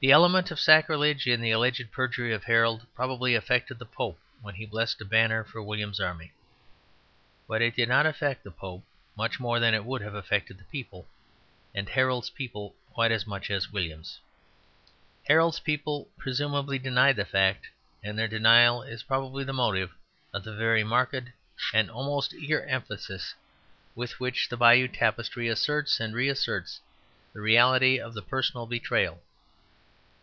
[0.00, 4.56] The element of sacrilege in the alleged perjury of Harold probably affected the Pope when
[4.56, 6.32] he blessed a banner for William's army;
[7.46, 8.84] but it did not affect the Pope
[9.16, 11.06] much more than it would have affected the people;
[11.74, 14.18] and Harold's people quite as much as William's.
[15.28, 17.68] Harold's people presumably denied the fact;
[18.02, 19.92] and their denial is probably the motive
[20.34, 21.16] of the very marked
[21.72, 23.32] and almost eager emphasis
[23.94, 26.80] with which the Bayeux Tapestry asserts and reasserts
[27.32, 29.22] the reality of the personal betrayal.